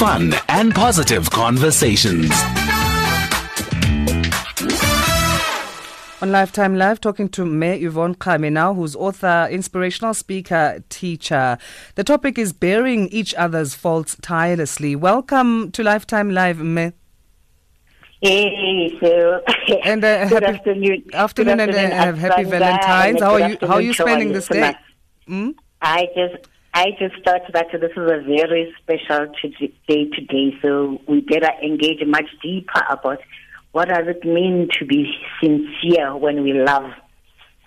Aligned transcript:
fun 0.00 0.32
and 0.48 0.74
positive 0.74 1.30
conversations. 1.30 2.30
On 6.22 6.32
Lifetime 6.32 6.74
Live, 6.74 7.02
talking 7.02 7.28
to 7.28 7.44
Mayor 7.44 7.86
Yvonne 7.86 8.14
Kgame 8.14 8.50
now, 8.50 8.72
who's 8.72 8.96
author, 8.96 9.46
inspirational 9.50 10.14
speaker, 10.14 10.82
teacher. 10.88 11.58
The 11.96 12.04
topic 12.04 12.38
is 12.38 12.54
bearing 12.54 13.08
each 13.08 13.34
other's 13.34 13.74
faults 13.74 14.16
tirelessly. 14.22 14.96
Welcome 14.96 15.70
to 15.72 15.82
Lifetime 15.82 16.30
Live, 16.30 16.60
Mayor. 16.60 16.94
Hey, 18.22 18.96
so 19.02 19.42
And 19.84 20.02
uh, 20.02 20.28
good 20.28 20.42
happy 20.42 20.56
afternoon. 20.58 21.04
afternoon 21.12 21.56
Good 21.58 21.74
and 21.74 21.92
uh, 21.92 21.96
afternoon, 21.96 22.16
happy 22.16 22.44
Valentine's. 22.44 23.20
and 23.20 23.22
How 23.22 23.32
are 23.34 23.40
you? 23.50 23.58
How 23.60 23.74
are 23.74 23.80
you 23.82 23.90
afternoon 23.90 23.94
to 23.94 24.02
our 24.02 24.08
spending 24.08 24.32
this 24.32 24.48
day? 24.48 24.60
listeners. 24.60 24.76
Hmm? 25.26 25.50
I 25.82 26.08
just, 26.16 26.46
I 26.72 26.90
just 26.98 27.16
thought 27.24 27.42
that 27.52 27.66
this 27.72 27.90
is 27.90 27.96
a 27.96 28.22
very 28.22 28.72
special 28.80 29.26
day 29.88 30.04
today, 30.04 30.56
so 30.62 31.00
we 31.08 31.20
better 31.20 31.50
engage 31.62 32.04
much 32.06 32.26
deeper 32.42 32.82
about 32.88 33.18
what 33.72 33.88
does 33.88 34.06
it 34.06 34.24
mean 34.24 34.68
to 34.78 34.84
be 34.84 35.12
sincere 35.40 36.16
when 36.16 36.42
we 36.42 36.52
love. 36.52 36.90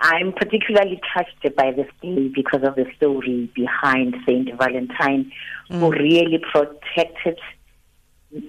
I'm 0.00 0.32
particularly 0.32 1.00
touched 1.14 1.56
by 1.56 1.72
this 1.72 1.86
day 2.00 2.28
because 2.28 2.62
of 2.64 2.74
the 2.74 2.86
story 2.96 3.50
behind 3.54 4.16
Saint 4.26 4.50
Valentine, 4.58 5.30
who 5.68 5.90
mm. 5.90 5.92
really 5.92 6.42
protected 6.52 7.38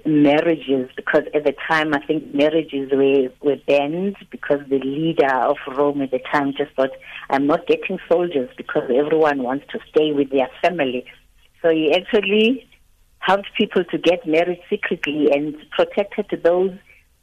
marriages 0.06 0.90
because 0.96 1.24
at 1.34 1.44
the 1.44 1.54
time 1.68 1.94
I 1.94 2.06
think 2.06 2.34
marriages 2.34 2.90
were, 2.92 3.30
were 3.42 3.58
banned 3.68 4.16
because 4.32 4.60
the 4.70 4.80
leader 4.80 5.34
of 5.34 5.58
Rome 5.68 6.02
at 6.02 6.12
the 6.12 6.20
time 6.32 6.54
just 6.58 6.74
thought, 6.76 6.92
I'm 7.30 7.48
not 7.48 7.68
getting 7.68 8.00
soldiers 8.10 8.50
because 8.56 8.84
everyone 8.84 9.44
wants 9.44 9.66
to 9.72 9.80
stay 9.90 10.14
with 10.14 10.30
their 10.32 10.50
family. 10.62 11.06
So 11.62 11.70
he 11.70 11.94
actually 11.94 12.68
helped 13.20 13.50
people 13.58 13.84
to 13.86 13.98
get 13.98 14.26
married 14.28 14.62
secretly 14.70 15.30
and 15.32 15.56
protected 15.72 16.44
those 16.44 16.72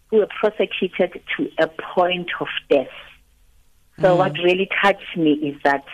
who 0.08 0.19
were 0.19 0.28
prosecuted 0.41 1.22
to 1.36 1.50
a 1.58 1.69
point 1.95 2.30
of 2.41 2.48
death. 2.69 2.89
So 4.00 4.12
hmm. 4.12 4.19
what 4.19 4.33
really 4.45 4.69
touched 4.83 5.17
me 5.17 5.33
is 5.33 5.61
that 5.64 5.84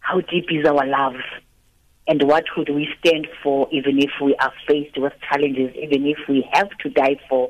how 0.00 0.20
deep 0.20 0.46
is 0.50 0.66
our 0.66 0.86
love? 0.86 1.20
And 2.08 2.22
what 2.24 2.44
would 2.56 2.68
we 2.68 2.88
stand 2.98 3.28
for 3.42 3.68
even 3.70 3.98
if 4.02 4.10
we 4.20 4.34
are 4.36 4.52
faced 4.66 4.98
with 4.98 5.12
challenges, 5.30 5.74
even 5.76 6.06
if 6.06 6.18
we 6.28 6.48
have 6.52 6.70
to 6.78 6.90
die 6.90 7.16
for? 7.28 7.48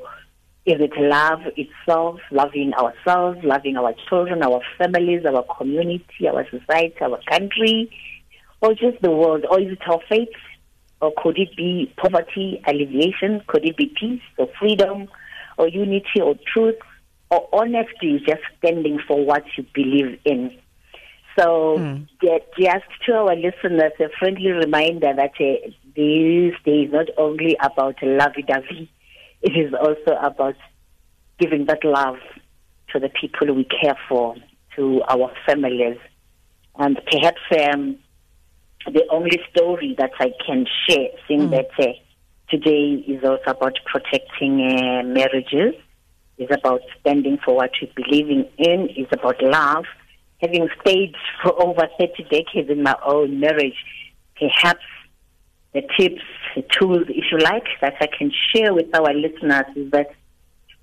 Is 0.65 0.81
it 0.81 0.93
love 0.97 1.41
itself, 1.57 2.21
loving 2.31 2.73
ourselves, 2.75 3.39
loving 3.43 3.77
our 3.77 3.95
children, 4.09 4.43
our 4.43 4.61
families, 4.79 5.25
our 5.25 5.43
community, 5.57 6.29
our 6.29 6.47
society, 6.51 6.95
our 7.01 7.19
country, 7.29 7.91
or 8.61 8.75
just 8.75 9.01
the 9.03 9.11
world? 9.11 9.45
Or 9.51 9.59
is 9.59 9.73
it 9.73 9.81
our 9.89 10.01
faith? 10.09 10.29
Or 11.01 11.13
could 11.17 11.39
it 11.39 11.57
be 11.57 11.93
poverty, 11.97 12.63
alleviation? 12.67 13.43
Could 13.49 13.65
it 13.65 13.77
be 13.77 13.93
peace 13.99 14.23
or 14.39 14.49
freedom 14.61 15.09
or 15.59 15.67
unity 15.67 16.21
or 16.23 16.37
truth? 16.53 16.79
Or 17.31 17.49
honesty, 17.53 18.23
just 18.25 18.43
standing 18.59 19.01
for 19.09 19.25
what 19.25 19.45
you 19.57 19.65
believe 19.75 20.21
in? 20.25 20.57
So, 21.39 21.79
ju- 22.21 22.41
just 22.59 22.85
to 23.07 23.13
our 23.15 23.35
listeners, 23.35 23.93
a 24.01 24.09
friendly 24.19 24.51
reminder 24.51 25.13
that 25.15 25.33
uh, 25.41 25.71
this 25.97 26.55
day 26.65 26.83
is 26.83 26.93
not 26.93 27.09
only 27.17 27.57
about 27.63 27.97
lovey-dovey, 28.03 28.91
it 29.43 29.53
is 29.57 29.73
also 29.75 30.19
about 30.23 30.57
giving 31.39 31.67
that 31.67 31.85
love 31.85 32.19
to 32.91 32.99
the 32.99 33.09
people 33.09 33.55
we 33.55 33.65
care 33.65 33.97
for, 34.09 34.37
to 34.77 35.03
our 35.09 35.33
families. 35.47 35.99
And 36.79 37.01
perhaps 37.11 37.41
um, 37.61 37.97
the 38.87 39.05
only 39.11 39.41
story 39.51 39.95
that 39.99 40.13
I 40.19 40.33
can 40.47 40.67
share, 40.89 41.09
seeing 41.27 41.51
that 41.51 41.71
uh, 41.79 41.93
today 42.49 43.05
is 43.07 43.25
also 43.25 43.51
about 43.51 43.79
protecting 43.87 44.61
uh, 44.61 45.03
marriages, 45.05 45.75
is 46.39 46.49
about 46.51 46.81
standing 47.01 47.39
for 47.45 47.55
what 47.57 47.71
we 47.81 47.93
believe 47.97 48.29
in, 48.59 48.89
is 48.91 49.07
about 49.13 49.43
love. 49.43 49.85
Having 50.43 50.69
stayed 50.81 51.15
for 51.43 51.61
over 51.63 51.89
30 51.99 52.25
decades 52.25 52.69
in 52.69 52.83
my 52.83 52.97
own 53.07 53.41
marriage, 53.41 53.77
perhaps 54.39 54.85
the 55.73 55.83
tips, 55.99 56.23
the 56.55 56.63
tools, 56.79 57.07
if 57.09 57.25
you 57.31 57.39
like, 57.39 57.67
that 57.81 57.95
I 58.01 58.07
can 58.07 58.31
share 58.53 58.75
with 58.75 58.95
our 58.95 59.15
listeners 59.15 59.65
is 59.75 59.91
that 59.93 60.11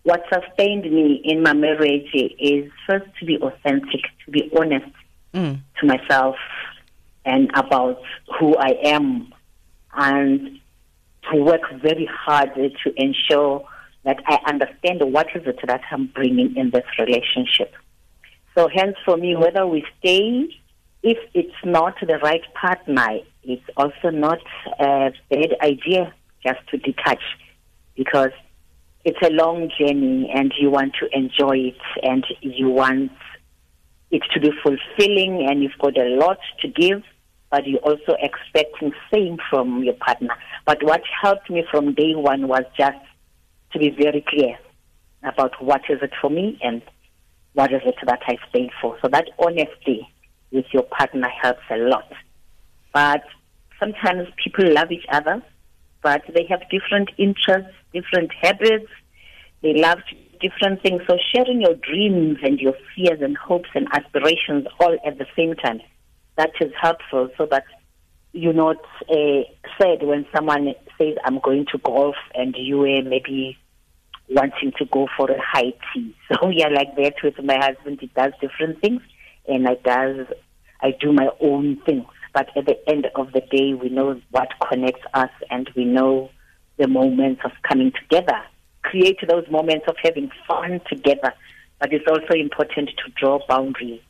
what 0.04 0.24
sustained 0.34 0.84
me 0.92 1.22
in 1.24 1.44
my 1.44 1.54
marriage 1.54 2.10
is 2.14 2.72
first 2.88 3.06
to 3.20 3.26
be 3.26 3.38
authentic, 3.38 4.02
to 4.26 4.32
be 4.32 4.50
honest 4.58 4.88
Mm. 5.34 5.60
to 5.80 5.86
myself 5.86 6.38
and 7.24 7.52
about 7.54 8.02
who 8.40 8.56
I 8.58 8.72
am, 8.86 9.32
and 9.94 10.60
to 11.32 11.38
work 11.38 11.62
very 11.84 12.10
hard 12.12 12.56
to 12.56 12.94
ensure 12.96 13.64
that 14.06 14.18
I 14.26 14.40
understand 14.48 15.02
what 15.14 15.28
is 15.36 15.46
it 15.46 15.60
that 15.68 15.82
I'm 15.92 16.08
bringing 16.08 16.56
in 16.56 16.72
this 16.72 16.86
relationship. 16.98 17.76
So, 18.60 18.68
hence, 18.68 18.98
for 19.06 19.16
me, 19.16 19.38
whether 19.38 19.66
we 19.66 19.86
stay, 20.00 20.50
if 21.02 21.18
it's 21.34 21.56
not 21.64 21.94
the 22.06 22.18
right 22.18 22.42
partner, 22.60 23.20
it's 23.42 23.64
also 23.78 24.10
not 24.10 24.40
a 24.78 25.14
bad 25.30 25.56
idea 25.64 26.14
just 26.46 26.60
to 26.72 26.78
detach 26.78 27.22
because 27.96 28.32
it's 29.06 29.22
a 29.24 29.30
long 29.30 29.72
journey 29.80 30.30
and 30.36 30.54
you 30.60 30.70
want 30.70 30.92
to 31.00 31.08
enjoy 31.18 31.70
it 31.72 31.78
and 32.04 32.26
you 32.42 32.68
want 32.68 33.14
it 34.12 34.24
to 34.34 34.42
be 34.42 34.52
fulfilling 34.62 35.48
and 35.50 35.64
you've 35.64 35.80
got 35.80 35.98
a 35.98 36.10
lot 36.18 36.40
to 36.60 36.68
give, 36.68 37.02
but 37.50 37.66
you're 37.66 37.80
also 37.80 38.18
expecting 38.22 38.92
same 39.10 39.38
from 39.50 39.86
your 39.86 39.94
partner. 39.94 40.36
But 40.66 40.84
what 40.84 41.04
helped 41.24 41.50
me 41.50 41.64
from 41.72 41.94
day 41.94 42.14
one 42.14 42.50
was 42.50 42.66
just 42.78 43.00
to 43.72 43.80
be 43.80 43.92
very 43.92 44.26
clear 44.28 44.60
about 45.24 45.64
what 45.64 45.84
is 45.88 46.00
it 46.02 46.12
for 46.20 46.30
me 46.30 46.60
and 46.62 46.82
what 47.60 47.74
is 47.74 47.82
it 47.86 47.96
that 48.06 48.22
I 48.26 48.38
stand 48.50 48.72
for. 48.82 48.98
So 49.02 49.10
that 49.10 49.26
honesty 49.38 50.08
with 50.50 50.68
your 50.72 50.84
partner 50.84 51.28
helps 51.28 51.64
a 51.70 51.76
lot. 51.76 52.10
But 52.94 53.22
sometimes 53.78 54.30
people 54.42 54.74
love 54.74 54.94
each 54.94 55.06
other, 55.12 55.44
but 56.02 56.22
they 56.34 56.46
have 56.50 56.62
different 56.72 57.10
interests, 57.18 57.76
different 57.92 58.32
habits. 58.42 58.90
They 59.62 59.74
love 59.74 59.98
different 60.40 60.82
things. 60.82 61.02
So 61.06 61.18
sharing 61.36 61.60
your 61.60 61.76
dreams 61.76 62.38
and 62.44 62.62
your 62.62 62.76
fears 62.96 63.20
and 63.22 63.36
hopes 63.36 63.68
and 63.76 63.90
aspirations 63.92 64.66
all 64.80 64.98
at 65.06 65.18
the 65.18 65.26
same 65.36 65.54
time, 65.56 65.82
that 66.38 66.52
is 66.62 66.72
helpful 66.82 67.28
so 67.38 67.46
that 67.52 67.66
you're 68.32 68.54
not 68.54 68.78
uh, 69.10 69.42
sad 69.78 70.02
when 70.02 70.26
someone 70.34 70.74
says, 70.98 71.16
I'm 71.26 71.40
going 71.40 71.66
to 71.74 71.78
golf 71.80 72.16
and 72.34 72.56
you 72.58 72.82
are 72.84 73.04
maybe 73.04 73.58
wanting 74.30 74.72
to 74.78 74.86
go 74.86 75.08
for 75.18 75.30
a 75.30 75.42
high 75.42 75.74
tea. 75.94 76.16
So 76.32 76.48
are 76.48 76.72
like 76.72 76.96
that 76.96 77.16
with 77.24 77.44
my 77.44 77.58
husband. 77.58 78.00
He 78.02 78.08
does 78.08 78.34
different 78.40 78.82
things 78.82 79.02
and 79.48 79.68
I 79.68 79.76
does 79.76 80.28
I 80.82 80.92
do 81.00 81.12
my 81.12 81.30
own 81.42 81.82
things. 81.86 82.06
But 82.34 82.56
at 82.56 82.66
the 82.66 82.78
end 82.90 83.08
of 83.16 83.32
the 83.34 83.42
day 83.42 83.74
we 83.74 83.90
know 83.90 84.22
what 84.32 84.50
connects 84.70 85.04
us 85.14 85.32
and 85.50 85.70
we 85.76 85.86
know 85.86 86.30
the 86.78 86.88
moments 86.88 87.42
of 87.44 87.52
coming 87.68 87.92
together. 87.92 88.42
Create 88.84 89.18
those 89.28 89.50
moments 89.50 89.86
of 89.88 89.96
having 90.02 90.32
fun 90.48 90.80
together. 90.88 91.34
But 91.80 91.94
it's 91.94 92.06
also 92.08 92.40
important 92.40 92.90
to 92.90 93.12
draw 93.20 93.40
boundaries 93.48 94.02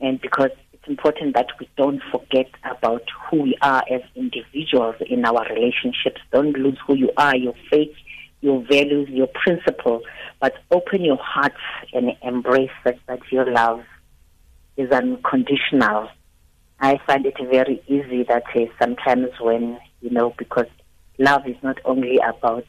and 0.00 0.20
because 0.20 0.50
it's 0.72 0.86
important 0.86 1.34
that 1.34 1.48
we 1.58 1.68
don't 1.76 2.02
forget 2.12 2.50
about 2.64 3.02
who 3.28 3.42
we 3.42 3.56
are 3.62 3.82
as 3.90 4.02
individuals 4.14 4.96
in 5.08 5.24
our 5.24 5.44
relationships. 5.48 6.20
Don't 6.32 6.56
lose 6.56 6.78
who 6.86 6.94
you 6.94 7.10
are, 7.16 7.36
your 7.36 7.54
faith, 7.70 7.94
your 8.40 8.64
values, 8.70 9.08
your 9.08 9.26
principle, 9.26 10.02
but 10.40 10.54
open 10.70 11.04
your 11.04 11.18
heart 11.18 11.54
and 11.92 12.12
embrace 12.22 12.70
that, 12.84 12.98
that 13.06 13.20
your 13.30 13.50
love 13.50 13.82
is 14.76 14.90
unconditional. 14.90 16.08
I 16.80 17.00
find 17.06 17.26
it 17.26 17.34
very 17.38 17.82
easy 17.88 18.22
that 18.24 18.44
uh, 18.54 18.60
sometimes 18.80 19.28
when, 19.40 19.78
you 20.00 20.10
know, 20.10 20.34
because 20.38 20.66
love 21.18 21.46
is 21.46 21.56
not 21.62 21.78
only 21.84 22.18
about 22.18 22.64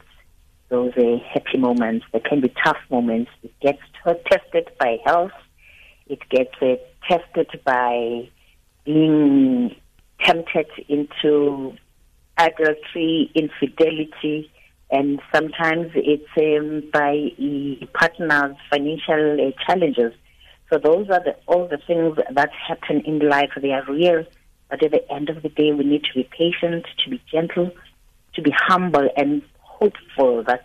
those 0.68 0.92
uh, 0.96 1.16
happy 1.32 1.58
moments, 1.58 2.06
there 2.12 2.20
can 2.20 2.40
be 2.40 2.52
tough 2.64 2.78
moments. 2.90 3.30
It 3.42 3.52
gets 3.60 3.80
tested 4.04 4.70
by 4.78 4.98
health, 5.04 5.32
it 6.08 6.20
gets 6.28 6.54
uh, 6.60 6.74
tested 7.08 7.48
by 7.64 8.28
being 8.84 9.76
tempted 10.24 10.66
into 10.88 11.76
adultery, 12.36 13.30
infidelity, 13.34 14.50
and 14.90 15.20
sometimes 15.32 15.92
it's 15.94 16.28
um, 16.36 16.82
by 16.92 17.30
partner's 17.94 18.56
financial 18.70 19.40
uh, 19.40 19.64
challenges. 19.64 20.12
So 20.70 20.78
those 20.78 21.08
are 21.10 21.22
the, 21.22 21.36
all 21.46 21.68
the 21.68 21.78
things 21.78 22.16
that 22.30 22.50
happen 22.52 23.00
in 23.00 23.20
life. 23.20 23.50
They 23.60 23.72
are 23.72 23.84
real, 23.88 24.24
but 24.68 24.82
at 24.82 24.90
the 24.90 25.12
end 25.12 25.28
of 25.28 25.42
the 25.42 25.48
day, 25.48 25.72
we 25.72 25.84
need 25.84 26.04
to 26.04 26.14
be 26.14 26.28
patient, 26.36 26.86
to 27.04 27.10
be 27.10 27.20
gentle, 27.30 27.70
to 28.34 28.42
be 28.42 28.52
humble, 28.56 29.08
and 29.16 29.42
hopeful 29.60 30.44
that 30.44 30.64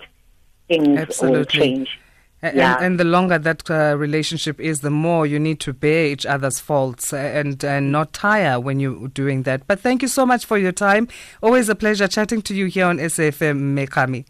things 0.68 1.22
will 1.22 1.46
change. 1.46 2.00
And, 2.46 2.58
Yeah. 2.58 2.78
and 2.80 3.00
the 3.00 3.04
longer 3.06 3.40
that 3.40 3.70
uh, 3.72 3.96
relationship 3.98 4.60
is, 4.60 4.82
the 4.82 4.90
more 4.92 5.26
you 5.26 5.40
need 5.40 5.60
to 5.62 5.74
bear 5.74 6.06
each 6.06 6.26
other's 6.26 6.60
faults 6.60 7.12
uh, 7.14 7.18
and, 7.18 7.64
and 7.64 7.92
not 7.92 8.14
tire 8.14 8.60
when 8.60 8.80
you're 8.80 9.08
doing 9.08 9.44
that. 9.44 9.66
But 9.68 9.80
thank 9.80 10.02
you 10.02 10.08
so 10.08 10.26
much 10.26 10.46
for 10.46 10.58
your 10.58 10.72
time. 10.72 11.08
Always 11.42 11.70
a 11.70 11.76
pleasure 11.76 12.08
chatting 12.08 12.42
to 12.44 12.54
you 12.54 12.66
here 12.68 12.86
on 12.86 12.98
SFM 13.00 13.74
Mekami. 13.78 14.26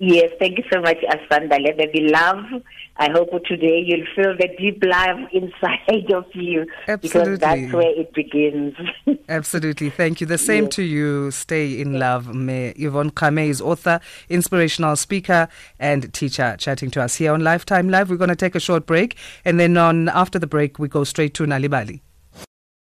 Yes, 0.00 0.30
thank 0.38 0.58
you 0.58 0.64
so 0.72 0.80
much, 0.80 0.98
Asanda. 0.98 1.60
Let 1.60 1.76
there 1.76 1.90
be 1.92 2.02
love. 2.08 2.44
I 2.98 3.10
hope 3.10 3.30
today 3.46 3.82
you'll 3.84 4.06
feel 4.14 4.36
the 4.36 4.48
deep 4.56 4.82
love 4.84 5.18
inside 5.32 6.10
of 6.12 6.24
you 6.34 6.66
Absolutely. 6.86 6.96
because 7.08 7.38
that's 7.40 7.72
where 7.72 7.90
it 8.00 8.12
begins. 8.14 8.74
Absolutely. 9.28 9.90
Thank 9.90 10.20
you. 10.20 10.26
The 10.26 10.38
same 10.38 10.64
Yeah. 10.64 10.70
to 10.70 10.82
you. 10.84 11.30
Stay 11.32 11.80
in 11.80 11.98
love. 11.98 12.32
May 12.34 12.70
Yvonne 12.76 13.10
Kgame 13.10 13.48
is 13.48 13.60
author, 13.60 13.98
inspirational 14.28 14.94
speaker, 14.96 15.48
and 15.80 16.12
teacher 16.14 16.54
chatting 16.58 16.90
to 16.92 17.02
us 17.02 17.16
here 17.16 17.32
on 17.32 17.42
Lifetime 17.42 17.88
Live. 17.88 18.08
We're 18.10 18.16
going 18.16 18.30
to 18.30 18.36
take 18.36 18.54
a 18.54 18.60
short 18.60 18.86
break. 18.86 19.16
And 19.44 19.58
then 19.58 19.76
on 19.76 20.08
after 20.08 20.38
the 20.38 20.46
break, 20.46 20.78
we 20.78 20.86
go 20.88 21.02
straight 21.04 21.34
to 21.34 21.44
Nal'ibali. 21.44 22.00